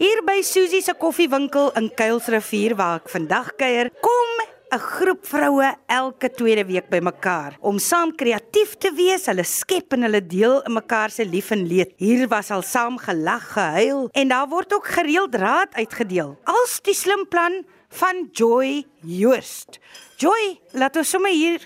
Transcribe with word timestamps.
Hier 0.00 0.22
by 0.24 0.38
Susie 0.40 0.80
se 0.80 0.94
koffiewinkel 0.96 1.74
in 1.76 1.90
Kuilsrivier 1.92 2.72
waar 2.78 3.02
ek 3.02 3.10
vandag 3.12 3.50
kuier, 3.60 3.90
kom 4.00 4.30
'n 4.72 4.78
groep 4.80 5.26
vroue 5.28 5.74
elke 5.92 6.30
tweede 6.32 6.64
week 6.64 6.88
bymekaar 6.88 7.58
om 7.60 7.76
saam 7.78 8.14
kreatief 8.16 8.78
te 8.80 8.94
wees. 8.96 9.26
Hulle 9.28 9.44
skep 9.44 9.92
en 9.92 10.06
hulle 10.08 10.22
deel 10.24 10.62
in 10.64 10.72
mekaar 10.72 11.10
se 11.10 11.24
lief 11.24 11.50
en 11.50 11.66
leed. 11.68 11.92
Hier 11.98 12.26
was 12.28 12.50
al 12.50 12.62
saam 12.62 12.96
gelag, 12.96 13.44
gehuil 13.52 14.08
en 14.14 14.28
daar 14.28 14.48
word 14.48 14.72
ook 14.72 14.86
gereeld 14.86 15.34
raad 15.34 15.74
uitgedeel. 15.74 16.38
Als 16.44 16.80
die 16.80 16.94
slim 16.94 17.28
plan 17.28 17.60
van 17.90 18.30
Joy 18.32 18.86
Joost. 19.02 19.80
Joy, 20.16 20.60
laat 20.72 20.96
ons 20.96 21.10
sommer 21.10 21.30
hier 21.30 21.60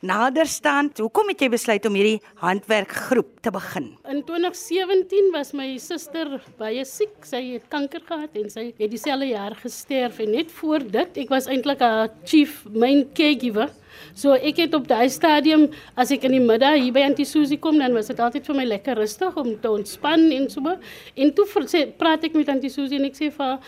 nader 0.00 0.46
staan. 0.46 0.90
Hoekom 0.98 1.30
het 1.32 1.42
jy 1.42 1.48
besluit 1.52 1.86
om 1.88 1.96
hierdie 1.98 2.20
handwerkgroep 2.42 3.40
te 3.42 3.50
begin? 3.54 3.90
In 4.10 4.22
2017 4.26 5.32
was 5.34 5.52
my 5.56 5.66
suster 5.82 6.38
baie 6.60 6.84
siek. 6.86 7.16
Sy 7.26 7.40
het 7.54 7.66
kanker 7.72 8.04
gehad 8.06 8.36
en 8.38 8.48
sy 8.52 8.68
het 8.78 8.92
dieselfde 8.92 9.32
jaar 9.32 9.56
gesterf 9.58 10.20
en 10.22 10.32
net 10.36 10.52
voor 10.60 10.86
dit, 10.86 11.20
ek 11.24 11.34
was 11.34 11.50
eintlik 11.50 11.82
haar 11.82 12.12
chief 12.24 12.62
main 12.70 13.04
caregiver. 13.16 13.72
So 14.14 14.36
ek 14.36 14.60
het 14.62 14.76
op 14.78 14.86
daai 14.88 15.08
stadium 15.10 15.68
as 15.98 16.12
ek 16.14 16.28
in 16.28 16.36
die 16.38 16.44
middag 16.44 16.78
hier 16.78 16.94
by 16.94 17.02
Auntie 17.08 17.26
Susie 17.26 17.58
kom, 17.58 17.80
dan 17.82 17.96
was 17.96 18.10
dit 18.12 18.20
altyd 18.22 18.46
vir 18.46 18.58
my 18.60 18.66
lekker 18.68 18.98
rustig 19.02 19.36
om 19.40 19.52
te 19.58 19.70
ontspan 19.72 20.28
en 20.36 20.48
so. 20.52 20.78
En 21.18 21.34
toe 21.34 21.46
sê 21.66 21.86
praat 21.98 22.24
ek 22.28 22.38
met 22.38 22.48
Auntie 22.54 22.70
Susie 22.70 23.00
en 23.00 23.08
ek 23.10 23.18
sê 23.18 23.32
vir 23.34 23.58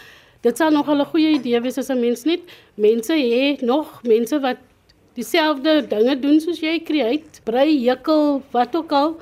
dit 0.43 0.57
sal 0.57 0.71
nog 0.71 0.89
'n 0.89 1.05
goeie 1.05 1.35
idee 1.37 1.61
wees 1.61 1.79
as 1.79 1.91
'n 1.91 2.01
mens 2.01 2.25
net 2.25 2.41
mense 2.77 3.13
het 3.13 3.61
nog 3.63 4.03
mense 4.05 4.41
wat 4.41 4.57
dieselfde 5.19 5.81
dinge 5.91 6.17
doen 6.21 6.41
soos 6.41 6.61
jy 6.63 6.79
create, 6.87 7.43
brei, 7.45 7.69
jekkel, 7.83 8.43
wat 8.55 8.77
ook 8.77 8.93
al 8.93 9.17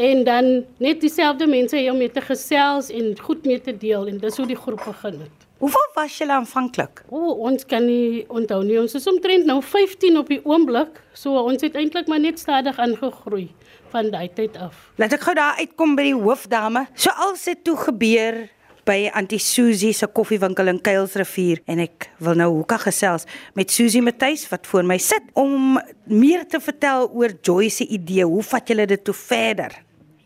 en 0.00 0.24
dan 0.24 0.50
net 0.78 1.00
dieselfde 1.02 1.46
mense 1.50 1.76
hê 1.76 1.90
om 1.90 1.98
mee 1.98 2.10
te 2.12 2.22
gesels 2.24 2.90
en 2.94 3.12
goed 3.18 3.46
mee 3.46 3.60
te 3.60 3.74
deel 3.76 4.06
en 4.08 4.18
dis 4.22 4.36
hoe 4.36 4.46
die 4.46 4.58
groep 4.58 4.84
begin 4.86 5.18
het. 5.24 5.46
Hoeveel 5.60 5.88
was 5.92 6.14
julle 6.16 6.32
aanvanklik? 6.32 7.02
O, 7.10 7.18
oh, 7.18 7.40
ons 7.50 7.66
kan 7.68 7.84
nie 7.84 8.22
onthou 8.32 8.62
nie. 8.64 8.78
Ons 8.80 8.94
is 8.96 9.04
omtrent 9.10 9.44
nou 9.44 9.58
15 9.60 10.16
op 10.16 10.30
die 10.32 10.38
oomblik. 10.48 11.02
So 11.12 11.36
ons 11.36 11.60
het 11.60 11.76
eintlik 11.76 12.08
maar 12.08 12.22
net 12.22 12.40
stadig 12.40 12.78
aangegroei 12.80 13.50
van 13.92 14.08
daai 14.14 14.30
tyd 14.32 14.56
af. 14.56 14.86
Laat 14.96 15.18
ek 15.18 15.26
gou 15.26 15.34
daar 15.36 15.60
uitkom 15.60 15.98
by 15.98 16.06
die 16.08 16.16
hoofdame. 16.16 16.86
So 16.94 17.12
als 17.26 17.44
dit 17.44 17.60
toe 17.66 17.76
gebeur 17.76 18.46
by 18.90 19.06
Auntie 19.14 19.38
Susie 19.38 19.92
se 19.94 20.08
koffiewinkel 20.10 20.70
in 20.72 20.80
Kuilsrivier 20.82 21.60
en 21.70 21.78
ek 21.84 22.08
wil 22.24 22.38
nou 22.40 22.48
hoeka 22.56 22.78
gesels 22.82 23.26
met 23.54 23.70
Susie 23.70 24.00
Matthys 24.02 24.48
wat 24.50 24.66
voor 24.66 24.86
my 24.88 24.96
sit 24.98 25.28
om 25.38 25.76
meer 26.10 26.42
te 26.50 26.58
vertel 26.62 27.06
oor 27.14 27.36
Joy 27.46 27.68
se 27.70 27.86
idee. 27.86 28.26
Hoe 28.26 28.42
vat 28.42 28.72
julle 28.72 28.88
dit 28.90 29.04
toe 29.06 29.14
verder? 29.14 29.76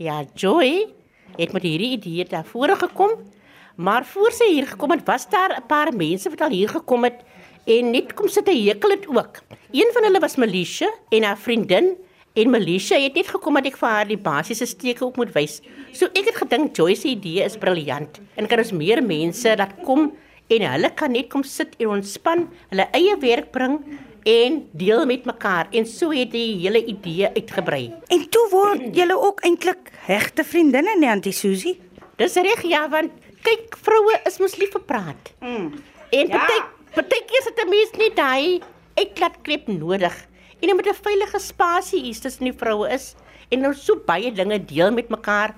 Ja, 0.01 0.23
Joy 0.33 0.71
het 1.37 1.53
met 1.53 1.67
hierdie 1.67 1.91
idee 1.99 2.25
daar 2.31 2.47
vore 2.49 2.79
gekom. 2.81 3.13
Maar 3.77 4.07
voor 4.07 4.33
sy 4.33 4.49
hier 4.55 4.71
gekom 4.71 4.95
het, 4.95 5.05
was 5.05 5.29
daar 5.29 5.59
'n 5.59 5.67
paar 5.69 5.93
mense 5.93 6.31
wat 6.31 6.41
al 6.41 6.57
hier 6.57 6.69
gekom 6.69 7.05
het 7.05 7.21
en 7.67 7.91
net 7.91 8.15
kom 8.15 8.29
sit 8.29 8.49
'n 8.49 8.65
hekel 8.65 8.91
het 8.91 9.07
ook. 9.09 9.43
Een 9.73 9.91
van 9.93 10.03
hulle 10.05 10.21
was 10.21 10.37
Melisha 10.37 10.89
en 11.11 11.23
haar 11.23 11.39
vriendin 11.39 11.97
En 12.35 12.51
Melisha 12.51 12.97
het 12.99 13.15
net 13.15 13.29
gekom 13.31 13.55
dat 13.55 13.69
ek 13.69 13.77
vir 13.79 13.93
haar 13.95 14.09
die 14.11 14.19
basiese 14.19 14.67
steke 14.67 15.05
op 15.07 15.21
moet 15.21 15.31
wys. 15.37 15.61
So 15.95 16.09
ek 16.19 16.33
het 16.33 16.41
gedink 16.41 16.73
Joyce 16.75 17.05
se 17.05 17.13
idee 17.13 17.45
is 17.47 17.55
briljant 17.63 18.19
en 18.35 18.49
kan 18.51 18.59
ons 18.59 18.73
meer 18.75 18.99
mense 19.07 19.53
laat 19.61 19.77
kom 19.87 20.09
en 20.51 20.65
hulle 20.67 20.91
kan 20.99 21.15
net 21.15 21.29
kom 21.31 21.45
sit 21.47 21.77
en 21.79 21.93
ontspan, 21.95 22.49
hulle 22.73 22.89
eie 22.99 23.15
werk 23.23 23.53
bring 23.55 23.79
en 24.27 24.59
deel 24.75 25.07
met 25.07 25.31
mekaar 25.31 25.71
en 25.71 25.87
so 25.87 26.11
het 26.11 26.35
die 26.35 26.59
hele 26.65 26.83
idee 26.83 27.31
uitgebrei. 27.39 27.85
En 28.11 28.27
toe 28.27 28.45
word 28.51 28.91
julle 28.99 29.15
ook 29.15 29.47
eintlik 29.47 29.95
regte 30.11 30.43
vriendinne, 30.43 30.99
nee 30.99 31.15
Auntie 31.15 31.33
Susie. 31.33 31.79
Dis 32.19 32.35
reg 32.35 32.67
ja, 32.67 32.89
want 32.91 33.15
kyk 33.47 33.79
vroue 33.79 34.19
is 34.27 34.43
mos 34.43 34.59
lief 34.59 34.75
vir 34.75 34.87
praat. 34.91 35.35
Mm. 35.39 35.71
En 36.11 36.27
ja. 36.27 36.35
party 36.35 36.61
partykeer 36.99 37.47
sit 37.47 37.63
'n 37.63 37.71
mens 37.71 37.99
net 38.03 38.17
daai 38.19 38.61
klep 39.15 39.69
nodig 39.71 40.15
en 40.65 40.71
jy 40.73 40.77
met 40.79 40.89
'n 40.89 40.97
veilige 40.97 41.39
spasie 41.39 42.01
hier 42.01 42.21
tussen 42.21 42.49
die 42.49 42.57
vroue 42.57 42.89
is 42.89 43.15
en 43.53 43.61
nou 43.61 43.75
so 43.75 44.01
baie 44.07 44.33
dinge 44.33 44.59
deel 44.65 44.91
met 44.91 45.09
mekaar. 45.09 45.55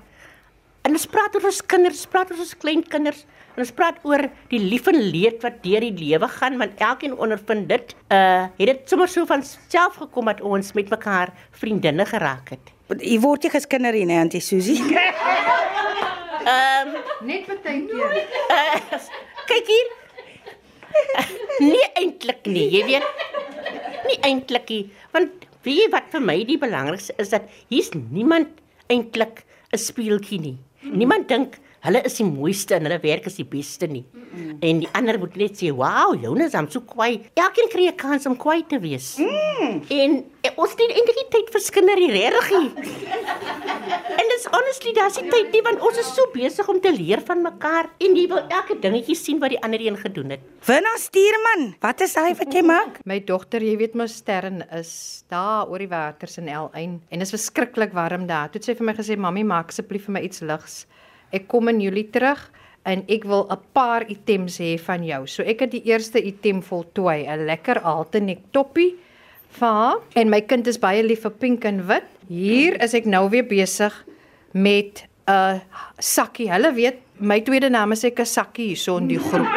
En 0.83 0.91
ons 0.91 1.05
praat 1.05 1.35
oor 1.35 1.45
ons 1.45 1.65
kinders, 1.65 2.05
praat 2.05 2.31
oor 2.31 2.39
ons 2.39 2.55
kleinkinders, 2.55 3.25
en 3.55 3.63
ons 3.63 3.71
praat 3.71 3.95
oor 4.03 4.29
die 4.49 4.59
lief 4.59 4.87
en 4.87 4.99
leed 4.99 5.41
wat 5.43 5.63
deur 5.63 5.79
die 5.79 5.95
lewe 5.95 6.27
gaan 6.27 6.57
want 6.57 6.79
elkeen 6.79 7.15
ondervind 7.15 7.69
dit. 7.69 7.95
Uh 8.11 8.47
het 8.59 8.67
dit 8.67 8.89
sommer 8.89 9.07
so 9.07 9.25
van 9.25 9.43
self 9.43 9.95
gekom 9.95 10.25
dat 10.25 10.41
ons 10.41 10.73
met 10.73 10.89
mekaar 10.89 11.31
vriendinne 11.51 12.05
geraak 12.05 12.49
het. 12.49 12.73
Jy 12.99 13.19
word 13.19 13.43
jy 13.43 13.49
geskinder 13.49 13.93
hier, 13.93 14.05
nee, 14.05 14.17
Auntie 14.17 14.41
Susie. 14.41 14.83
Ehm 16.47 16.87
um, 16.87 16.93
net 17.27 17.47
baie 17.63 17.81
keer. 17.87 18.27
Uh, 18.51 18.99
kyk 19.47 19.67
hier. 19.67 19.87
nee 21.71 21.87
eintlik 21.95 22.45
nie, 22.45 22.69
jy 22.71 22.85
weet 22.85 23.26
nie 24.07 24.19
eintlik 24.27 24.69
nie, 24.69 24.83
want 25.13 25.47
weet 25.65 25.83
jy 25.83 25.89
wat 25.91 26.09
vir 26.13 26.23
my 26.23 26.37
die 26.47 26.57
belangrikste 26.61 27.15
is 27.21 27.33
dat 27.33 27.47
hier's 27.69 27.91
niemand 27.93 28.47
eintlik 28.87 29.43
'n 29.73 29.77
speeltjie 29.77 30.39
nie. 30.39 30.57
Mm 30.57 30.89
-hmm. 30.89 30.97
Niemand 30.97 31.27
dink 31.27 31.57
hulle 31.85 32.01
is 32.07 32.17
die 32.19 32.25
mooiste 32.25 32.75
en 32.77 32.87
hulle 32.87 32.99
werk 33.03 33.27
is 33.29 33.37
die 33.39 33.45
beste 33.47 33.87
nie. 33.87 34.05
Mm 34.11 34.23
-mm. 34.23 34.57
En 34.59 34.79
die 34.79 34.89
ander 34.91 35.19
moet 35.19 35.35
net 35.35 35.57
sê, 35.61 35.69
"Wow, 35.71 36.15
Jonas, 36.21 36.53
I'm 36.53 36.69
so 36.69 36.81
kwai." 36.81 37.21
Elkeen 37.33 37.69
kry 37.69 37.87
'n 37.87 37.95
kans 37.95 38.25
om 38.25 38.37
kwai 38.37 38.63
te 38.67 38.79
wees. 38.79 39.17
Mm. 39.17 39.81
En 39.87 40.25
eh, 40.41 40.51
ons 40.55 40.71
het 40.71 40.79
eintlik 40.79 41.29
tyd 41.29 41.49
vir 41.49 41.61
skinder 41.61 41.97
hier 41.97 42.11
regtig. 42.11 42.73
en 44.19 44.25
dis 44.33 44.45
honestly, 44.51 44.93
daar's 44.93 45.21
nie 45.21 45.29
tyd 45.29 45.51
nie 45.51 45.61
want 45.61 45.81
ons 45.81 45.97
is 45.97 46.13
so 46.13 46.25
besig 46.33 46.67
om 46.67 46.79
te 46.81 46.91
leer 46.91 47.21
van 47.25 47.41
mekaar 47.41 47.89
en 47.97 48.15
jy 48.15 48.27
wil 48.27 48.43
elke 48.47 48.79
dingetjie 48.79 49.15
sien 49.15 49.39
wat 49.39 49.49
die 49.49 49.61
ander 49.61 49.81
een 49.81 49.97
gedoen 49.97 50.29
het. 50.29 50.39
Winna 50.65 50.95
Stuurman, 50.97 51.75
wat 51.79 52.01
is 52.01 52.15
hy 52.15 52.33
wat 52.33 52.53
jy 52.53 52.61
maak? 52.75 52.99
My 53.05 53.19
dogter, 53.19 53.63
jy 53.63 53.77
weet 53.77 53.95
mos 53.95 54.15
Sterren 54.15 54.63
is 54.71 55.23
daar 55.29 55.67
oor 55.69 55.79
die 55.79 55.91
waters 55.91 56.37
in 56.37 56.47
L1 56.47 56.73
en 56.73 56.99
dit 57.09 57.21
is 57.21 57.35
verskriklik 57.35 57.93
warm 57.93 58.27
daar. 58.27 58.49
Toe 58.49 58.59
het 58.59 58.65
sy 58.65 58.75
vir 58.75 58.85
my 58.85 58.93
gesê, 58.93 59.17
"Mamy, 59.17 59.43
maak 59.43 59.69
asseblief 59.69 60.05
vir 60.05 60.13
my 60.13 60.21
iets 60.21 60.41
ligs." 60.41 60.85
Ek 61.31 61.47
kom 61.47 61.67
in 61.67 61.81
Julie 61.81 62.07
terug 62.11 62.51
en 62.87 63.03
ek 63.07 63.23
wil 63.27 63.47
'n 63.51 63.59
paar 63.73 64.03
items 64.07 64.59
hê 64.59 64.79
van 64.79 65.03
jou. 65.03 65.27
So 65.27 65.43
ek 65.43 65.59
het 65.59 65.71
die 65.71 65.83
eerste 65.85 66.23
item 66.23 66.61
voltooi, 66.61 67.27
'n 67.27 67.45
lekker 67.45 67.81
altenek 67.81 68.39
toppie 68.51 68.95
vir 69.49 69.67
haar 69.67 69.97
en 70.15 70.29
my 70.29 70.41
kind 70.41 70.67
is 70.67 70.77
baie 70.77 71.03
lief 71.03 71.21
vir 71.21 71.31
pink 71.31 71.65
en 71.65 71.87
wit. 71.87 72.03
Hier 72.29 72.81
is 72.81 72.93
ek 72.93 73.05
nou 73.05 73.29
weer 73.29 73.43
besig 73.43 73.93
met 74.53 75.03
'n 75.27 75.61
sakkie. 75.99 76.49
Hulle 76.49 76.73
weet 76.73 76.97
my 77.19 77.41
tweede 77.41 77.69
naam 77.69 77.91
is 77.91 78.03
ek 78.03 78.19
'n 78.19 78.25
sakkie 78.25 78.67
hierso 78.67 78.97
in 78.97 79.07
die 79.07 79.19
groep. 79.19 79.47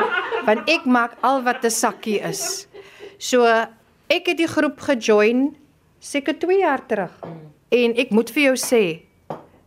Want 0.47 0.69
ek 0.69 0.87
maak 0.87 1.17
al 1.23 1.43
wat 1.43 1.65
'n 1.65 1.71
sakkie 1.71 2.21
is. 2.21 2.67
So 3.19 3.45
ek 3.45 4.27
het 4.27 4.37
die 4.37 4.49
groep 4.49 4.81
gejoin 4.81 5.57
seker 6.01 6.39
2 6.39 6.59
jaar 6.59 6.87
terug. 6.87 7.13
En 7.71 7.95
ek 7.97 8.11
moet 8.11 8.31
vir 8.31 8.43
jou 8.43 8.57
sê, 8.57 9.03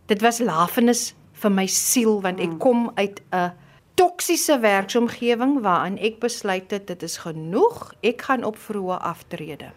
dit 0.06 0.20
was 0.20 0.40
lafenis 0.40 1.14
vir 1.42 1.50
my 1.50 1.66
siel 1.66 2.20
want 2.22 2.40
ek 2.40 2.54
hmm. 2.54 2.58
kom 2.58 2.90
uit 2.94 3.20
'n 3.32 3.52
toksiese 3.94 4.58
werksomgewing 4.58 5.60
waarin 5.62 5.98
ek 5.98 6.18
besluit 6.20 6.70
het 6.70 6.86
dit 6.86 7.02
is 7.02 7.16
genoeg, 7.22 7.94
ek 8.02 8.22
gaan 8.22 8.44
op 8.44 8.56
vroeë 8.58 8.98
aftrede. 8.98 9.70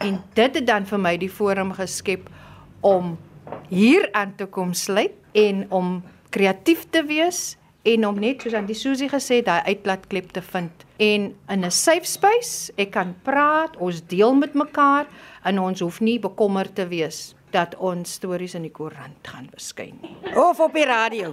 En 0.00 0.22
dit 0.34 0.54
het 0.54 0.66
dan 0.66 0.86
vir 0.86 0.98
my 0.98 1.16
die 1.16 1.30
forum 1.30 1.72
geskep 1.72 2.28
om 2.80 3.16
hier 3.68 4.08
aan 4.12 4.34
te 4.36 4.46
kom 4.46 4.72
sluit 4.74 5.12
en 5.32 5.66
om 5.70 6.02
kreatief 6.30 6.86
te 6.90 7.04
wees 7.04 7.56
en 7.86 8.06
om 8.06 8.18
net 8.18 8.42
soos 8.42 8.56
aan 8.58 8.66
die 8.66 8.76
Susie 8.76 9.08
gesê 9.08 9.42
daai 9.46 9.62
uitlaatklep 9.70 10.32
te 10.34 10.42
vind 10.42 10.84
en 10.98 11.34
in 11.48 11.64
'n 11.64 11.70
safe 11.70 12.04
space 12.04 12.72
ek 12.76 12.90
kan 12.90 13.14
praat, 13.22 13.76
ons 13.76 14.06
deel 14.06 14.34
met 14.34 14.54
mekaar 14.54 15.06
en 15.44 15.58
ons 15.58 15.80
hoef 15.80 16.00
nie 16.00 16.18
bekommerd 16.18 16.74
te 16.74 16.88
wees 16.88 17.35
dat 17.50 17.76
ons 17.78 18.12
stories 18.12 18.54
in 18.54 18.62
die 18.66 18.72
koerant 18.74 19.28
gaan 19.28 19.48
verskyn 19.52 19.98
nie. 20.02 20.14
Of 20.34 20.60
op 20.60 20.74
die 20.74 20.84
radio. 20.84 21.32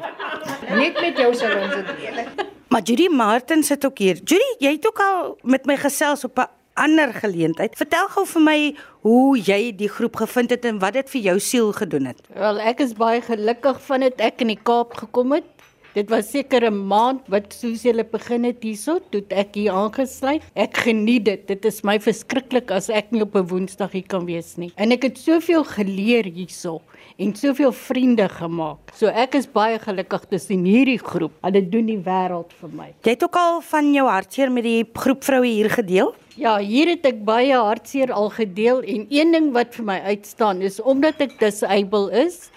Net 0.70 1.00
met 1.02 1.18
jou 1.18 1.34
sal 1.36 1.56
ons 1.62 1.76
dit 1.76 1.94
deel. 2.00 2.26
Maar 2.74 2.82
Judy 2.82 3.08
Martin 3.08 3.64
sit 3.64 3.86
ook 3.86 3.98
hier. 3.98 4.16
Judy, 4.24 4.50
jy 4.60 4.72
het 4.78 4.88
ook 4.88 5.00
al 5.00 5.38
met 5.44 5.66
my 5.70 5.78
gesels 5.78 6.24
op 6.24 6.40
'n 6.40 6.50
ander 6.74 7.14
geleentheid. 7.14 7.76
Vertel 7.78 8.08
gou 8.08 8.26
vir 8.26 8.42
my 8.42 8.76
hoe 9.02 9.38
jy 9.38 9.76
die 9.78 9.90
groep 9.90 10.16
gevind 10.16 10.50
het 10.50 10.66
en 10.66 10.80
wat 10.80 10.94
dit 10.94 11.10
vir 11.10 11.22
jou 11.22 11.40
siel 11.40 11.72
gedoen 11.72 12.06
het. 12.06 12.22
Wel, 12.34 12.60
ek 12.60 12.80
is 12.80 12.94
baie 12.98 13.22
gelukkig 13.22 13.82
van 13.82 14.00
dit 14.00 14.22
ek 14.22 14.42
in 14.42 14.48
die 14.48 14.60
Kaap 14.64 14.98
gekom 14.98 15.32
het. 15.38 15.53
Dit 15.94 16.10
was 16.10 16.32
seker 16.34 16.64
'n 16.66 16.88
maand 16.90 17.28
wat 17.30 17.54
soos 17.54 17.84
julle 17.86 18.04
begin 18.04 18.44
het 18.50 18.64
hierso, 18.66 18.98
toe 19.12 19.22
ek 19.30 19.54
hier 19.54 19.72
aangesluit. 19.72 20.42
Ek 20.56 20.78
geniet 20.78 21.26
dit. 21.26 21.48
Dit 21.48 21.66
is 21.66 21.84
my 21.84 22.00
verskriklik 22.00 22.72
as 22.72 22.90
ek 22.90 23.12
nie 23.12 23.22
op 23.22 23.36
'n 23.36 23.46
Woensdag 23.46 23.92
hier 23.92 24.08
kan 24.08 24.26
wees 24.26 24.58
nie. 24.58 24.72
En 24.76 24.92
ek 24.92 25.04
het 25.04 25.18
soveel 25.18 25.64
geleer 25.64 26.26
hierso 26.26 26.82
en 27.20 27.36
soveel 27.36 27.72
vriende 27.72 28.28
gemaak. 28.28 28.80
So 28.96 29.06
ek 29.06 29.36
is 29.36 29.46
baie 29.46 29.78
gelukkig 29.78 30.26
tussen 30.30 30.66
hierdie 30.66 30.98
groep. 30.98 31.32
Hulle 31.44 31.70
doen 31.70 31.86
die 31.86 32.02
wêreld 32.02 32.52
vir 32.60 32.70
my. 32.74 32.94
Jy 33.04 33.12
het 33.12 33.24
ook 33.24 33.36
al 33.36 33.62
van 33.62 33.94
jou 33.94 34.08
hartseer 34.08 34.52
met 34.52 34.64
die 34.64 34.84
groep 34.94 35.24
vroue 35.24 35.46
hier 35.46 35.70
gedeel? 35.70 36.16
Ja, 36.36 36.58
hier 36.58 36.88
het 36.88 37.06
ek 37.06 37.24
baie 37.24 37.54
hartseer 37.54 38.12
al 38.12 38.30
gedeel 38.30 38.82
en 38.82 39.06
een 39.10 39.32
ding 39.32 39.52
wat 39.54 39.76
vir 39.76 39.86
my 39.86 40.00
uitstaan 40.00 40.62
is 40.62 40.82
omdat 40.82 41.22
ek 41.22 41.38
disable 41.40 42.10
is, 42.12 42.50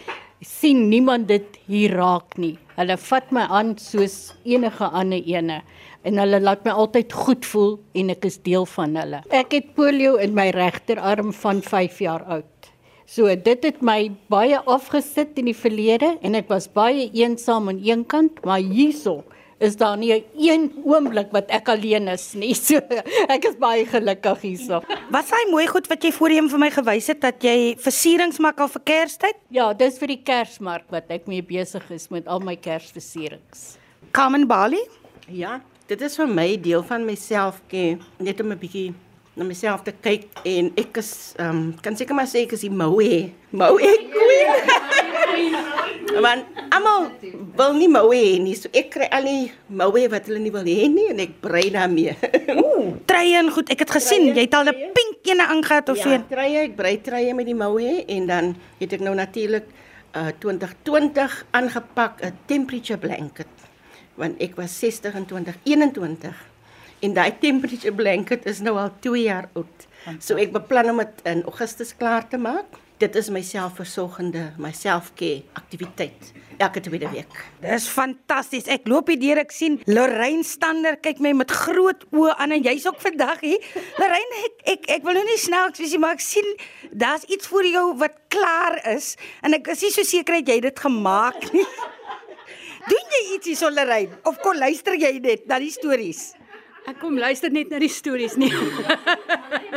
sien 0.44 0.88
niemand 0.90 1.28
dit 1.28 1.58
hier 1.66 1.96
raak 1.96 2.36
nie. 2.38 2.56
Hulle 2.76 2.96
vat 3.00 3.30
my 3.32 3.46
aan 3.48 3.76
soos 3.80 4.34
enige 4.44 4.88
ander 4.92 5.22
ene 5.24 5.62
en 6.06 6.20
hulle 6.20 6.40
laat 6.42 6.64
my 6.66 6.74
altyd 6.76 7.12
goed 7.12 7.46
voel 7.48 7.78
en 7.98 8.12
ek 8.14 8.26
is 8.28 8.38
deel 8.44 8.66
van 8.76 8.96
hulle. 9.00 9.22
Ek 9.34 9.56
het 9.56 9.72
polio 9.78 10.16
in 10.22 10.36
my 10.36 10.50
regterarm 10.54 11.32
van 11.34 11.62
5 11.64 12.02
jaar 12.04 12.26
oud. 12.28 12.70
So 13.06 13.30
dit 13.30 13.64
het 13.64 13.82
my 13.86 14.10
baie 14.30 14.58
afgesit 14.66 15.38
in 15.38 15.48
die 15.50 15.56
verlede 15.56 16.16
en 16.26 16.34
ek 16.38 16.50
was 16.50 16.66
baie 16.68 17.08
eensaam 17.14 17.70
aan 17.70 17.80
een 17.82 18.04
kant, 18.06 18.42
maar 18.44 18.62
hierso 18.62 19.22
is 19.58 19.76
daar 19.76 19.96
nie 19.96 20.24
een 20.36 20.66
oomblik 20.84 21.30
wat 21.32 21.50
ek 21.54 21.68
alleen 21.72 22.08
is 22.12 22.32
nie. 22.34 22.54
So 22.66 22.80
ek 23.30 23.46
is 23.48 23.56
baie 23.60 23.86
gelukkig 23.88 24.42
hierso. 24.42 24.80
Was 25.14 25.30
hy 25.30 25.44
mooi 25.52 25.66
goed 25.70 25.86
wat 25.90 26.02
jy 26.02 26.10
voorheen 26.16 26.50
vir 26.50 26.60
my 26.60 26.70
gewys 26.74 27.08
het 27.12 27.22
dat 27.22 27.44
jy 27.44 27.76
versierings 27.80 28.40
maak 28.42 28.60
al 28.60 28.70
vir 28.72 28.84
Kerstyd? 28.90 29.40
Ja, 29.54 29.70
dis 29.76 30.00
vir 30.02 30.16
die 30.16 30.20
Kersmark 30.26 30.90
wat 30.92 31.10
ek 31.14 31.30
mee 31.30 31.44
besig 31.46 31.86
is 31.94 32.08
met 32.10 32.28
al 32.28 32.42
my 32.44 32.56
Kersversierings. 32.58 33.76
Carmen 34.16 34.48
Bali? 34.50 34.82
Ja, 35.30 35.60
dit 35.86 36.02
is 36.02 36.18
vir 36.18 36.30
my 36.30 36.48
deel 36.60 36.84
van 36.86 37.06
myself 37.06 37.62
ke 37.70 37.96
net 38.18 38.40
om 38.40 38.52
'n 38.52 38.58
bietjie 38.58 38.92
na 39.36 39.44
myself 39.44 39.84
te 39.84 39.92
kyk 39.92 40.28
en 40.44 40.72
ek 40.80 40.96
is 40.96 41.34
ehm 41.38 41.50
um, 41.50 41.74
kan 41.84 41.96
seker 41.96 42.16
maar 42.16 42.28
sê 42.28 42.46
ek 42.46 42.56
is 42.56 42.64
die 42.64 42.72
moue. 42.72 43.32
Moue 43.52 43.96
queen. 44.12 44.94
Want 46.22 46.44
almal 46.72 47.10
wil 47.56 47.74
nie 47.76 47.88
moue 47.88 48.16
hê 48.16 48.36
nie. 48.42 48.54
So 48.58 48.70
ek 48.72 48.90
kry 48.94 49.08
al 49.12 49.28
die 49.28 49.52
moue 49.68 50.06
wat 50.12 50.28
hulle 50.30 50.40
nie 50.42 50.52
wil 50.54 50.66
hê 50.66 50.86
nie 50.92 51.08
en 51.12 51.20
ek 51.24 51.36
brei 51.44 51.66
daarmee. 51.74 52.16
Ooh, 52.62 52.96
treie 53.08 53.36
en 53.40 53.50
goed. 53.52 53.70
Ek 53.72 53.84
het 53.84 53.94
gesien 53.98 54.30
jy 54.30 54.46
het 54.46 54.54
al 54.56 54.70
'n 54.72 54.92
pink 54.96 55.30
ene 55.32 55.46
aangetree 55.46 55.96
of 55.96 56.04
ja, 56.04 56.16
so. 56.16 56.24
treie, 56.30 56.64
ek 56.70 56.76
brei 56.76 56.96
treie 57.02 57.34
met 57.34 57.46
die 57.46 57.58
moue 57.58 58.04
en 58.06 58.26
dan 58.26 58.54
het 58.80 58.92
ek 58.92 59.00
nou 59.00 59.14
natuurlik 59.14 59.66
uh 60.16 60.32
2020 60.40 61.44
aangepak 61.52 62.22
'n 62.24 62.32
temperature 62.46 62.98
blanket 62.98 63.52
want 64.16 64.40
ek 64.40 64.56
was 64.56 64.72
60 64.80 65.14
in 65.14 65.26
2021 65.26 66.36
en 67.04 67.12
daai 67.12 67.32
temperature 67.38 67.92
blanket 67.92 68.46
is 68.46 68.60
nou 68.64 68.76
al 68.80 68.90
2 69.04 69.22
jaar 69.22 69.48
oud. 69.54 69.86
So 70.18 70.38
ek 70.40 70.54
beplan 70.54 70.90
om 70.94 71.02
dit 71.02 71.22
in 71.28 71.42
Augustus 71.44 71.92
klaar 71.96 72.24
te 72.28 72.38
maak. 72.40 72.78
Dit 72.96 73.16
is 73.20 73.26
my 73.28 73.42
selfversorgende, 73.44 74.54
my 74.56 74.70
self-care 74.72 75.42
aktiwiteit 75.52 76.30
elke 76.56 76.80
tweede 76.80 77.10
week. 77.12 77.34
Dis 77.60 77.84
fantasties. 77.92 78.70
Ek 78.72 78.86
loop 78.88 79.10
hier 79.12 79.18
deur, 79.20 79.40
ek 79.42 79.52
sien 79.52 79.76
Lorraine 79.84 80.46
Stander 80.48 80.96
kyk 81.04 81.20
my 81.20 81.34
met 81.36 81.52
groot 81.52 82.06
oë 82.16 82.32
aan 82.40 82.54
en 82.56 82.64
jy's 82.64 82.86
ook 82.88 82.96
vandag 83.04 83.42
hier. 83.44 83.60
Lorraine, 84.00 84.40
ek 84.48 84.64
ek 84.72 84.88
ek 84.96 85.04
wil 85.04 85.18
nou 85.18 85.26
nie 85.28 85.36
snaaks 85.42 85.82
wees 85.82 85.92
nie, 85.92 86.00
maar 86.00 86.16
ek 86.16 86.24
sien 86.24 86.48
daar's 86.88 87.28
iets 87.28 87.52
vir 87.52 87.68
jou 87.74 87.84
wat 88.00 88.16
klaar 88.32 88.80
is 88.94 89.12
en 89.44 89.58
ek 89.58 89.68
is 89.76 89.84
nie 89.84 89.92
so 89.98 90.08
seker 90.08 90.40
het 90.40 90.48
jy 90.54 90.62
dit 90.64 90.84
gemaak 90.86 91.50
nie. 91.52 91.68
Doen 92.88 93.14
jy 93.18 93.22
ietsie 93.36 93.58
so 93.60 93.68
Lorraine 93.68 94.16
of 94.24 94.40
kon 94.40 94.56
luister 94.56 94.96
jy 94.96 95.18
net 95.20 95.44
na 95.52 95.60
die 95.60 95.74
stories? 95.74 96.30
Ek 96.88 96.96
kom 97.02 97.20
luister 97.20 97.52
net 97.52 97.68
na 97.68 97.82
die 97.82 97.92
stories 97.92 98.40
nie. 98.40 98.52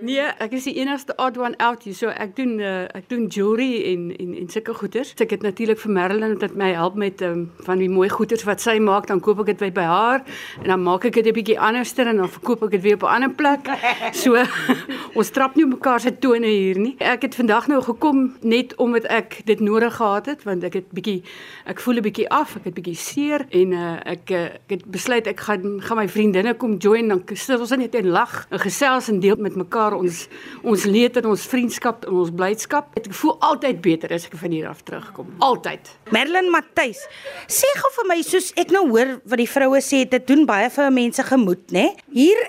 nee, 0.00 0.24
ek 0.42 0.52
is 0.56 0.66
die 0.68 0.74
enigste 0.80 1.14
odd 1.22 1.38
one 1.38 1.56
out 1.62 1.84
hier. 1.86 1.94
So 1.96 2.10
ek 2.12 2.34
doen 2.36 2.58
uh, 2.60 2.86
ek 2.96 3.08
doen 3.10 3.26
jewelry 3.32 3.70
en 3.92 4.08
en 4.16 4.34
en 4.42 4.48
sulke 4.52 4.74
goeders. 4.74 5.12
So 5.14 5.24
ek 5.24 5.36
het 5.36 5.46
natuurlik 5.46 5.80
vir 5.82 5.92
Marilyn 5.96 6.36
dat 6.42 6.56
my 6.58 6.72
help 6.76 6.96
met 7.00 7.22
um, 7.24 7.46
van 7.66 7.80
die 7.82 7.88
mooi 7.92 8.08
goeders 8.12 8.44
wat 8.48 8.60
sy 8.64 8.76
maak, 8.82 9.08
dan 9.10 9.20
koop 9.24 9.40
ek 9.44 9.52
dit 9.54 9.64
by, 9.66 9.70
by 9.78 9.86
haar 9.88 10.24
en 10.62 10.68
dan 10.72 10.82
maak 10.82 11.06
ek 11.08 11.18
dit 11.20 11.26
'n 11.26 11.36
bietjie 11.36 11.58
anderster 11.60 12.06
en 12.06 12.22
dan 12.22 12.30
verkoop 12.30 12.66
ek 12.66 12.76
dit 12.76 12.82
weer 12.82 12.98
op 13.00 13.06
'n 13.08 13.14
ander 13.16 13.30
plek. 13.30 13.70
So 14.12 14.36
ons 15.18 15.30
trap 15.30 15.56
nie 15.56 15.66
mekaar 15.66 16.00
se 16.00 16.12
tone 16.18 16.46
hier 16.46 16.78
nie. 16.78 16.96
Ek 16.98 17.22
het 17.22 17.34
vandag 17.34 17.68
nou 17.68 17.82
gekom 17.82 18.36
net 18.42 18.74
omdat 18.76 19.04
ek 19.04 19.42
dit 19.44 19.60
nodig 19.60 19.96
gehad 19.96 20.26
het 20.26 20.44
want 20.44 20.64
ek 20.64 20.74
het 20.74 20.90
bietjie 20.92 21.22
ek 21.64 21.80
voel 21.80 21.96
'n 21.96 22.02
bietjie 22.02 22.28
af, 22.28 22.56
ek 22.56 22.64
het 22.64 22.74
bietjie 22.74 22.96
seer 22.96 23.46
en 23.50 23.72
uh, 23.72 23.96
ek 24.04 24.30
uh, 24.30 24.44
ek 24.44 24.70
het 24.70 24.84
besluit 24.84 25.26
ek 25.26 25.40
gaan 25.40 25.80
gaan 25.80 25.96
my 25.96 26.08
vriendinne 26.08 26.54
kom 26.54 26.76
join 26.78 27.08
dan 27.08 27.22
sit 27.34 27.60
ons 27.60 27.70
net 27.76 27.94
en 27.94 28.08
lag 28.08 28.46
en 28.50 28.58
gesels 28.58 29.08
en 29.08 29.20
deel 29.20 29.36
met 29.36 29.56
mekaar 29.56 29.85
ons 29.94 30.24
ons 30.66 30.84
leed 30.90 31.16
en 31.20 31.30
ons 31.30 31.46
vriendskap 31.46 32.04
en 32.08 32.18
ons 32.22 32.32
blydskap. 32.34 32.90
Ek 32.98 33.06
voel 33.14 33.36
altyd 33.50 33.80
beter 33.84 34.14
as 34.16 34.26
ek 34.26 34.34
van 34.40 34.54
hier 34.56 34.68
af 34.70 34.82
terugkom. 34.82 35.30
Altyd. 35.44 35.92
Merlin 36.14 36.50
Matthys, 36.50 37.04
sê 37.46 37.70
gou 37.78 37.92
vir 38.00 38.08
my 38.10 38.20
soos 38.26 38.52
ek 38.58 38.74
nou 38.74 38.86
hoor 38.90 39.18
wat 39.24 39.42
die 39.42 39.50
vroue 39.50 39.82
sê, 39.84 40.04
dit 40.10 40.26
doen 40.26 40.46
baie 40.48 40.70
vir 40.72 40.90
mense 40.90 41.22
gemoed, 41.22 41.62
né? 41.70 41.92
Hier 42.12 42.40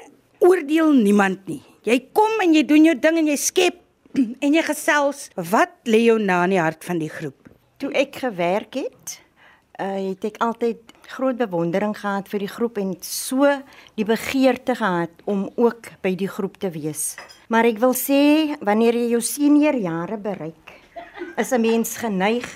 oordeel 0.44 0.94
niemand 0.98 1.46
nie. 1.50 1.62
Jy 1.88 2.00
kom 2.16 2.42
en 2.44 2.56
jy 2.56 2.66
doen 2.68 2.90
jou 2.90 2.98
ding 3.00 3.22
en 3.22 3.30
jy 3.32 3.38
skep 3.40 3.78
en 4.44 4.58
jy 4.58 4.64
gesels. 4.66 5.28
Wat 5.38 5.78
lê 5.90 6.06
jou 6.08 6.18
na 6.22 6.44
in 6.48 6.58
die 6.58 6.62
hart 6.62 6.84
van 6.88 7.02
die 7.04 7.12
groep? 7.12 7.38
Toe 7.82 7.92
ek 7.96 8.24
gewerk 8.24 8.80
het, 8.80 9.18
uh, 9.80 10.10
het 10.10 10.26
ek 10.32 10.42
altyd 10.44 10.97
groot 11.08 11.38
bewondering 11.40 11.96
gehad 11.96 12.28
vir 12.28 12.44
die 12.44 12.52
groep 12.52 12.78
en 12.82 12.96
so 13.02 13.48
die 13.96 14.06
begeerte 14.08 14.76
gehad 14.76 15.24
om 15.26 15.48
ook 15.56 15.92
by 16.04 16.16
die 16.20 16.28
groep 16.28 16.58
te 16.60 16.72
wees. 16.74 17.16
Maar 17.48 17.70
ek 17.70 17.80
wil 17.80 17.96
sê 17.96 18.58
wanneer 18.60 18.98
jy 19.00 19.12
jou 19.16 19.22
senior 19.24 19.78
jare 19.80 20.18
bereik, 20.18 20.74
is 21.38 21.52
'n 21.52 21.62
mens 21.62 21.98
geneig 21.98 22.48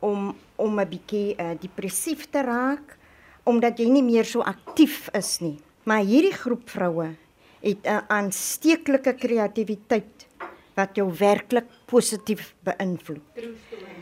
om 0.00 0.34
om 0.56 0.80
'n 0.80 0.88
bietjie 0.88 1.36
uh, 1.38 1.54
depressief 1.60 2.30
te 2.30 2.42
raak 2.42 2.96
omdat 3.44 3.78
jy 3.78 3.88
nie 3.88 4.02
meer 4.02 4.24
so 4.24 4.40
aktief 4.40 5.08
is 5.14 5.40
nie. 5.40 5.58
Maar 5.84 6.04
hierdie 6.04 6.36
groep 6.36 6.68
vroue 6.68 7.16
het 7.60 7.86
'n 7.86 8.04
aansteeklike 8.08 9.14
kreatiwiteit 9.14 10.26
wat 10.74 10.96
jou 10.96 11.10
werklik 11.18 11.66
positief 11.86 12.54
beïnvloed. 12.64 13.22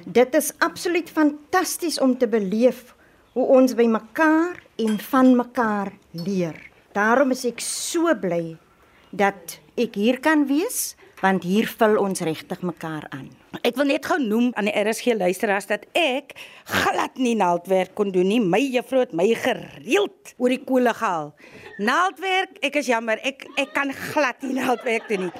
Dit 0.06 0.34
is 0.34 0.52
absoluut 0.58 1.10
fantasties 1.10 2.00
om 2.00 2.18
te 2.18 2.28
beleef 2.28 2.94
hoe 3.38 3.46
ons 3.54 3.76
by 3.78 3.84
mekaar 3.86 4.56
en 4.82 4.96
van 4.98 5.28
mekaar 5.38 5.92
leer. 6.10 6.56
Daarom 6.90 7.30
is 7.30 7.44
ek 7.46 7.60
so 7.62 8.10
bly 8.18 8.56
dat 9.14 9.60
ek 9.78 9.94
hier 9.94 10.18
kan 10.18 10.48
wees 10.48 10.96
want 11.22 11.44
hier 11.46 11.66
vul 11.70 11.94
ons 12.02 12.22
regtig 12.26 12.60
mekaar 12.66 13.06
aan. 13.14 13.28
Ek 13.66 13.78
wil 13.78 13.88
net 13.90 14.06
gou 14.06 14.18
noem 14.22 14.50
aan 14.58 14.68
die 14.70 14.74
RSG 14.74 15.14
luisteraars 15.18 15.70
dat 15.70 15.86
ek 15.98 16.34
glad 16.66 17.18
nie 17.18 17.36
naaldwerk 17.38 17.94
kon 17.98 18.10
doen 18.14 18.26
nie. 18.26 18.40
My 18.42 18.60
juffrou 18.62 19.04
het 19.04 19.14
my 19.14 19.26
gereeld 19.38 20.34
oor 20.38 20.54
die 20.54 20.62
kole 20.62 20.94
gehaal. 20.94 21.32
Naaldwerk, 21.78 22.58
ek 22.62 22.78
is 22.82 22.90
jammer, 22.90 23.22
ek 23.22 23.46
ek 23.58 23.74
kan 23.74 23.94
glad 24.10 24.42
nie 24.46 24.58
naaldwerk 24.58 25.06
doen 25.10 25.28
nie. 25.28 25.34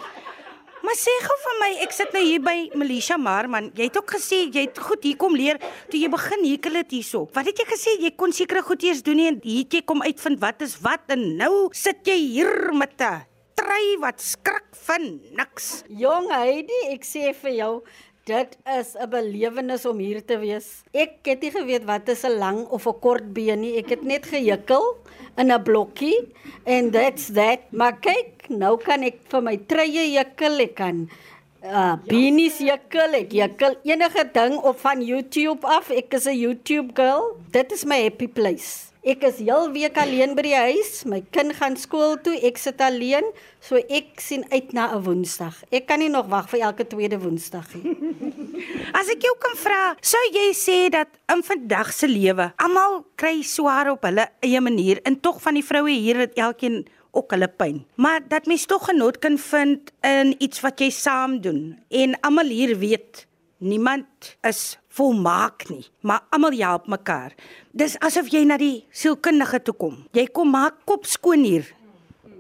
Maar 0.89 0.97
sê 0.97 1.13
gou 1.21 1.35
vir 1.43 1.57
my, 1.61 1.67
ek 1.85 1.91
sit 1.93 2.15
nou 2.17 2.21
hier 2.25 2.41
by 2.41 2.55
Melisha 2.81 3.19
Marman. 3.21 3.67
Jy 3.77 3.91
het 3.91 3.97
ook 4.01 4.15
gesê 4.15 4.39
jy 4.47 4.63
het 4.63 4.79
goed 4.81 5.03
hier 5.05 5.19
kom 5.21 5.35
leer 5.37 5.59
toe 5.93 5.99
jy 6.01 6.09
begin 6.09 6.47
hekel 6.47 6.79
het 6.81 6.95
hierso. 6.97 7.27
Wat 7.37 7.45
het 7.45 7.61
jy 7.61 7.67
gesê 7.69 7.93
jy 8.01 8.11
kon 8.17 8.33
sekere 8.33 8.63
goed 8.65 8.87
eers 8.89 9.03
doen 9.05 9.21
nie 9.21 9.27
en 9.29 9.37
hier 9.43 9.67
het 9.67 9.77
jy 9.77 9.83
kom 9.85 10.01
uitvind 10.01 10.41
wat 10.41 10.65
is 10.65 10.79
wat 10.81 11.13
en 11.13 11.27
nou 11.37 11.51
sit 11.77 12.01
jy 12.09 12.17
hier 12.17 12.73
met 12.73 12.97
'n 13.05 13.21
trei 13.61 13.99
wat 14.01 14.25
skrik 14.25 14.73
van 14.89 15.21
niks. 15.37 15.85
Jong 15.93 16.33
Heidi, 16.33 16.81
ek 16.97 17.05
sê 17.05 17.35
vir 17.37 17.53
jou, 17.53 17.75
dit 18.29 18.59
is 18.79 18.89
'n 18.95 19.09
belewenis 19.11 19.87
om 19.87 19.99
hier 19.99 20.21
te 20.25 20.37
wees. 20.39 20.85
Ek 20.93 21.25
het 21.25 21.41
nie 21.41 21.51
geweet 21.51 21.85
wat 21.85 22.09
is 22.09 22.25
'n 22.25 22.39
lang 22.39 22.67
of 22.69 22.87
'n 22.87 23.01
kort 23.01 23.33
been 23.33 23.61
nie. 23.61 23.77
Ek 23.77 23.89
het 23.89 24.03
net 24.03 24.27
gehikkel 24.27 24.85
in 25.37 25.53
'n 25.53 25.63
blokkie 25.63 26.29
en 26.65 26.91
that's 26.91 27.33
that. 27.33 27.61
Maar 27.71 27.97
kyk, 28.01 28.49
nou 28.49 28.77
kan 28.77 29.03
ek 29.03 29.19
vir 29.29 29.43
my 29.43 29.57
treie 29.57 30.19
hikkel, 30.19 30.61
ek 30.61 30.75
kan 30.75 31.09
uh 31.65 31.97
beanies 32.07 32.59
hikkel, 32.59 33.15
ek 33.15 33.33
hikkel 33.33 33.75
enige 33.83 34.25
ding 34.33 34.59
op 34.63 34.79
van 34.81 35.03
YouTube 35.03 35.67
af. 35.67 35.91
Ek 35.91 36.15
is 36.15 36.27
'n 36.27 36.37
YouTube 36.37 36.91
girl. 36.95 37.37
Dit 37.51 37.73
is 37.73 37.85
my 37.85 38.03
happy 38.03 38.29
place. 38.29 38.93
Ek 39.09 39.23
is 39.25 39.39
heel 39.41 39.71
week 39.73 39.97
alleen 39.97 40.35
by 40.37 40.43
die 40.45 40.57
huis. 40.57 41.07
My 41.09 41.23
kind 41.33 41.55
gaan 41.57 41.79
skool 41.81 42.19
toe. 42.21 42.35
Ek 42.45 42.59
sit 42.61 42.83
alleen, 42.85 43.25
so 43.65 43.81
ek 43.81 44.21
sien 44.21 44.43
uit 44.53 44.75
na 44.77 44.93
'n 44.93 45.01
Woensdag. 45.01 45.63
Ek 45.73 45.87
kan 45.89 45.99
nie 45.99 46.11
nog 46.13 46.29
wag 46.29 46.51
vir 46.51 46.61
elke 46.69 46.85
tweede 46.85 47.17
Woensdag 47.17 47.73
nie. 47.73 47.97
As 49.01 49.09
ek 49.09 49.25
jou 49.25 49.33
kan 49.41 49.57
vra, 49.57 49.97
sou 50.03 50.21
jy 50.35 50.53
sê 50.53 50.91
dat 50.93 51.09
in 51.33 51.41
vandag 51.41 51.93
se 51.93 52.07
lewe 52.07 52.53
almal 52.61 53.07
kry 53.17 53.41
swaar 53.41 53.89
op 53.93 54.05
hulle 54.05 54.29
eie 54.45 54.61
manier 54.61 55.01
en 55.05 55.17
tog 55.17 55.41
van 55.41 55.55
die 55.55 55.65
vroue 55.65 55.95
hier 55.97 56.21
het 56.27 56.37
elkeen 56.37 56.85
ook 57.13 57.33
hulle 57.33 57.49
pyn. 57.49 57.87
Maar 57.97 58.21
dat 58.29 58.45
mens 58.45 58.67
tog 58.67 58.91
genot 58.91 59.19
kan 59.19 59.39
vind 59.39 59.89
in 60.05 60.37
iets 60.39 60.61
wat 60.61 60.81
jy 60.81 60.91
saam 60.91 61.41
doen 61.41 61.81
en 61.89 62.21
almal 62.21 62.53
hier 62.53 62.77
weet 62.77 63.25
niemand 63.59 64.37
is 64.45 64.77
volmaak 64.99 65.69
nie, 65.71 65.87
maar 66.03 66.27
almal 66.35 66.57
help 66.59 66.89
mekaar. 66.91 67.35
Dis 67.71 67.97
asof 68.05 68.31
jy 68.35 68.45
na 68.49 68.59
die 68.61 68.85
sielkundige 68.91 69.63
toe 69.63 69.77
kom. 69.79 69.99
Jy 70.17 70.27
kom 70.35 70.51
maak 70.55 70.83
kop 70.89 71.07
skoon 71.07 71.47
hier. 71.47 71.75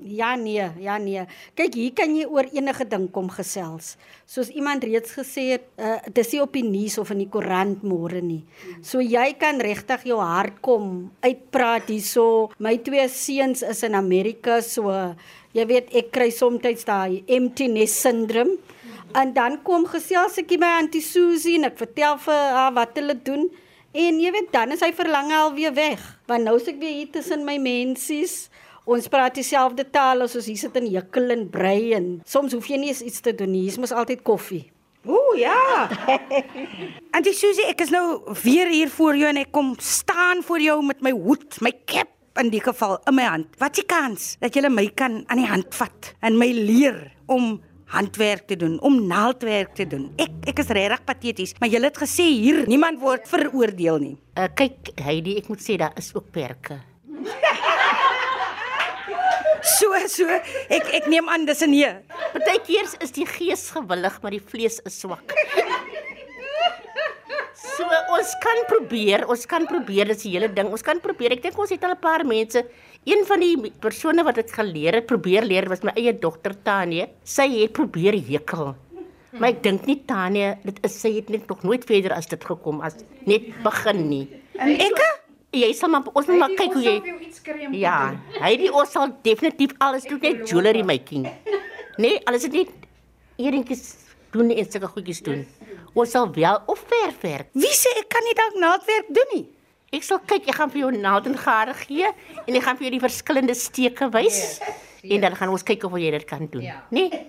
Ja 0.09 0.37
nee, 0.39 0.63
ja 0.79 0.97
nee. 1.03 1.25
Kyk, 1.59 1.75
hier 1.75 1.93
kan 1.97 2.13
jy 2.15 2.25
oor 2.31 2.47
enige 2.55 2.87
ding 2.89 3.09
kom 3.13 3.27
gesels. 3.35 3.97
Soos 4.31 4.51
iemand 4.55 4.87
reeds 4.87 5.13
gesê 5.17 5.45
het, 5.57 5.67
uh, 5.77 5.99
dis 6.15 6.31
nie 6.33 6.41
op 6.43 6.55
die 6.55 6.65
nuus 6.65 6.97
of 7.03 7.11
in 7.13 7.25
die 7.25 7.29
koerant 7.31 7.83
môre 7.87 8.23
nie. 8.25 8.41
So 8.81 9.03
jy 9.03 9.33
kan 9.41 9.61
regtig 9.63 10.07
jou 10.09 10.21
hart 10.23 10.63
kom 10.65 11.11
uitpraat 11.25 11.91
hierso. 11.91 12.49
My 12.63 12.77
twee 12.79 13.09
seuns 13.11 13.65
is 13.67 13.83
in 13.87 13.99
Amerika, 13.99 14.61
so 14.63 14.95
jy 15.57 15.67
weet 15.67 15.93
ek 15.99 16.13
kry 16.15 16.31
soms 16.35 16.87
daai 16.87 17.25
empty 17.27 17.69
nest 17.73 17.99
syndroom 18.05 18.57
En 19.17 19.33
dan 19.33 19.57
kom 19.65 19.87
gesels 19.89 20.37
ek 20.43 20.53
by 20.61 20.69
Auntie 20.79 21.03
Susie 21.05 21.57
en 21.57 21.69
ek 21.71 21.79
vertel 21.81 22.19
vir 22.21 22.45
haar 22.59 22.75
wat 22.77 22.97
hulle 23.01 23.17
doen. 23.25 23.47
En 23.97 24.19
jy 24.21 24.33
weet 24.35 24.51
dan 24.53 24.75
is 24.75 24.83
hy 24.85 24.91
verlang 24.97 25.33
alweer 25.33 25.73
weg. 25.77 26.03
Want 26.29 26.45
nou 26.45 26.59
is 26.61 26.69
ek 26.69 26.81
weer 26.83 26.97
hier 27.01 27.13
tussen 27.15 27.47
my 27.47 27.57
mensies. 27.63 28.49
Ons 28.89 29.09
praat 29.13 29.37
dieselfde 29.37 29.85
taal 29.93 30.25
as 30.25 30.37
ons 30.37 30.49
hier 30.49 30.61
sit 30.61 30.77
en 30.81 30.89
jukkel 30.89 31.33
en 31.35 31.47
brei 31.53 31.93
en 31.97 32.19
soms 32.29 32.55
hoef 32.57 32.69
jy 32.69 32.81
nie 32.81 32.93
eens 32.93 33.05
iets 33.05 33.25
te 33.25 33.35
doen 33.37 33.51
nie. 33.53 33.67
Hier 33.67 33.75
is 33.77 33.81
mos 33.81 33.93
altyd 33.93 34.25
koffie. 34.25 34.67
Ooh 35.09 35.35
ja. 35.39 35.89
Auntie 37.17 37.37
Susie, 37.37 37.69
ek 37.69 37.85
is 37.85 37.93
nou 37.95 38.21
weer 38.43 38.69
hier 38.73 38.93
voor 38.93 39.17
jou 39.17 39.29
en 39.31 39.41
ek 39.41 39.53
kom 39.57 39.75
staan 39.81 40.45
voor 40.45 40.65
jou 40.65 40.79
met 40.85 41.05
my 41.05 41.13
hoed, 41.17 41.61
my 41.65 41.73
cap 41.89 42.13
in 42.39 42.53
die 42.53 42.63
geval 42.63 42.99
in 43.09 43.17
my 43.17 43.25
hand. 43.29 43.57
Wat 43.61 43.77
die 43.77 43.87
kans 43.89 44.35
dat 44.43 44.57
jy 44.57 44.69
my 44.69 44.87
kan 44.97 45.23
aan 45.29 45.41
die 45.43 45.49
hand 45.49 45.73
vat 45.77 46.13
en 46.25 46.37
my 46.41 46.51
leer 46.53 47.01
om 47.29 47.57
handwerk 47.89 48.47
te 48.47 48.57
doen, 48.57 48.81
om 48.81 49.07
naaldwerk 49.07 49.75
te 49.75 49.87
doen. 49.89 50.09
Ek 50.21 50.31
ek 50.53 50.61
is 50.63 50.73
regtig 50.77 51.05
pateties, 51.09 51.55
maar 51.61 51.71
jy 51.73 51.81
het 51.85 52.01
gesê 52.01 52.27
hier 52.29 52.65
niemand 52.69 53.01
word 53.01 53.29
veroordeel 53.29 53.99
nie. 54.03 54.17
Uh, 54.37 54.49
kyk 54.55 54.93
Heidi, 55.01 55.39
ek 55.41 55.49
moet 55.49 55.65
sê 55.65 55.79
daar 55.81 55.97
is 55.97 56.13
ook 56.15 56.31
perke. 56.33 56.81
So 59.69 59.93
so, 60.09 60.25
ek 60.73 60.87
ek 60.97 61.07
neem 61.13 61.29
aan 61.29 61.45
dis 61.45 61.61
'n 61.63 61.71
nee. 61.71 61.91
Partykeer 62.33 62.87
is 63.05 63.13
die 63.13 63.27
gees 63.27 63.71
gewillig, 63.71 64.15
maar 64.23 64.33
die 64.33 64.41
vlees 64.41 64.81
is 64.87 65.01
swak. 65.01 65.35
So 67.79 67.87
ons 68.11 68.31
kan 68.43 68.59
probeer, 68.67 69.23
ons 69.31 69.45
kan 69.47 69.67
probeer 69.67 70.11
dis 70.11 70.25
die 70.25 70.33
hele 70.35 70.49
ding. 70.51 70.71
Ons 70.75 70.83
kan 70.83 70.99
probeer. 70.99 71.37
Ek 71.37 71.43
dink 71.45 71.59
ons 71.59 71.71
het 71.71 71.85
al 71.85 71.95
'n 71.95 72.01
paar 72.03 72.25
mense. 72.27 72.65
Een 73.07 73.25
van 73.29 73.41
die 73.41 73.71
persone 73.81 74.25
wat 74.27 74.41
ek 74.43 74.51
geleer 74.57 74.99
het, 74.99 75.07
probeer 75.07 75.47
leer 75.47 75.69
was 75.71 75.85
my 75.87 75.95
eie 75.97 76.13
dogter 76.13 76.57
Tanie. 76.63 77.07
Sy 77.25 77.47
het 77.61 77.73
probeer 77.77 78.19
hekel. 78.29 78.75
Maar 79.39 79.53
ek 79.53 79.63
dink 79.63 79.87
nie 79.87 80.01
Tanie, 80.09 80.51
dit 80.65 80.83
is 80.85 80.99
sy 81.01 81.15
het 81.19 81.31
net 81.33 81.47
nog 81.49 81.63
nooit 81.63 81.85
verder 81.89 82.17
as 82.17 82.29
dit 82.29 82.45
gekom 82.45 82.83
as 82.85 82.99
net 83.29 83.49
begin 83.65 84.05
nie. 84.09 84.27
En 84.59 84.75
ek 84.75 85.01
Jy 85.57 85.71
sal 85.73 85.89
maar 85.89 86.05
ons 86.13 86.27
moet 86.29 86.37
maar 86.43 86.53
kyk 86.59 86.75
hoe 86.77 86.83
jy 86.85 86.97
Ja, 87.81 88.13
hy 88.37 88.51
die 88.61 88.69
ons 88.69 88.91
sal 88.93 89.15
definitief 89.25 89.73
alles 89.81 90.05
doen 90.05 90.21
net 90.21 90.43
jewelry 90.51 90.83
making. 90.85 91.25
Nee, 91.97 92.19
alles 92.29 92.45
is 92.45 92.53
net 92.53 92.73
eerinkies 93.41 93.85
doen 94.35 94.53
en 94.53 94.69
sulke 94.69 94.91
goedjies 94.93 95.23
doen. 95.25 95.47
Ons 95.97 96.13
sal 96.13 96.29
wel 96.35 96.61
of 96.69 96.83
verfwerk. 96.91 97.49
Wie 97.57 97.73
sê 97.73 97.95
ek 98.03 98.11
kan 98.13 98.29
nie 98.29 98.37
dalk 98.37 98.59
naaldwerk 98.61 99.09
doen 99.09 99.33
nie? 99.33 99.47
Ek 99.89 100.05
sal 100.05 100.21
kyk, 100.29 100.51
ek 100.51 100.57
gaan 100.59 100.69
vir 100.73 100.83
jou 100.83 100.91
naald 101.01 101.27
en 101.31 101.37
gare 101.41 101.73
gee 101.81 102.05
en 102.45 102.57
ek 102.59 102.65
gaan 102.67 102.77
vir 102.77 102.89
jou 102.89 102.93
die 102.99 103.05
verskillende 103.07 103.55
steke 103.57 104.11
wys 104.13 104.59
en 105.01 105.23
dan 105.25 105.37
gaan 105.39 105.53
ons 105.55 105.65
kyk 105.65 105.87
of 105.89 105.97
jy 105.97 106.11
dit 106.13 106.27
kan 106.29 106.45
doen. 106.53 106.67
Nee. 106.93 107.23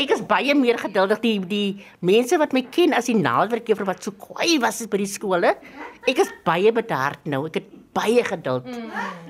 Ek 0.00 0.10
is 0.12 0.22
baie 0.28 0.52
meer 0.56 0.76
geduldig 0.80 1.20
die 1.22 1.34
die 1.48 1.84
mense 2.04 2.36
wat 2.40 2.52
my 2.56 2.62
ken 2.72 2.96
as 2.96 3.08
die 3.08 3.16
naaldwerkjuffrou 3.16 3.88
wat 3.88 4.04
so 4.04 4.12
kwaai 4.12 4.56
was 4.60 4.82
by 4.88 5.00
die 5.00 5.08
skole. 5.08 5.52
Ek 6.08 6.24
is 6.24 6.32
baie 6.48 6.72
bedaard 6.72 7.28
nou. 7.28 7.46
Ek 7.48 7.60
het 7.60 7.68
baie 7.96 8.22
geduld. 8.24 8.68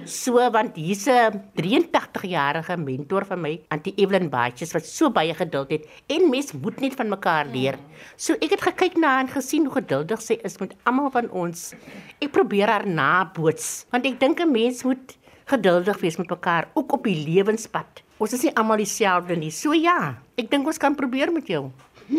So 0.05 0.43
want 0.55 0.77
hier's 0.77 1.07
'n 1.07 1.41
83-jarige 1.55 2.77
mentor 2.77 3.25
van 3.25 3.41
my, 3.41 3.53
Auntie 3.71 3.95
Evelyn 3.97 4.29
Baatjes 4.31 4.73
wat 4.75 4.87
so 4.87 5.11
baie 5.11 5.35
geduld 5.35 5.71
het 5.71 5.85
en 6.07 6.31
mens 6.31 6.53
moet 6.53 6.81
net 6.81 6.95
van 6.95 7.09
mekaar 7.09 7.47
leer. 7.47 7.79
So 8.17 8.35
ek 8.35 8.51
het 8.51 8.63
gekyk 8.63 8.97
na 8.99 9.09
haar 9.09 9.25
en 9.27 9.29
gesien 9.29 9.65
hoe 9.67 9.75
geduldig 9.75 10.21
sy 10.23 10.39
is 10.43 10.59
met 10.59 10.75
almal 10.85 11.11
van 11.11 11.31
ons. 11.31 11.75
Ek 12.21 12.33
probeer 12.33 12.69
haar 12.69 12.87
naboots 12.87 13.87
want 13.91 14.07
ek 14.07 14.21
dink 14.21 14.41
'n 14.41 14.53
mens 14.53 14.83
moet 14.85 15.17
geduldig 15.47 16.01
wees 16.01 16.17
met 16.17 16.29
mekaar 16.29 16.69
ook 16.75 16.93
op 16.93 17.05
die 17.05 17.25
lewenspad. 17.27 18.03
Ons 18.19 18.33
is 18.33 18.43
nie 18.43 18.57
almal 18.57 18.77
dieselfde 18.77 19.37
nie. 19.37 19.51
So 19.51 19.73
ja, 19.73 20.19
ek 20.37 20.51
dink 20.51 20.67
ons 20.67 20.79
kan 20.79 20.95
probeer 20.95 21.33
met 21.33 21.47
jou. 21.47 21.71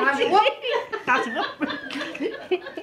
Daar's 0.00 0.20
ook 0.20 0.52
Daar's 1.04 1.26
ook 1.38 2.79